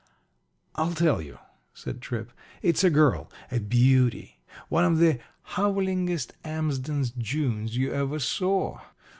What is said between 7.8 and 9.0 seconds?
ever saw.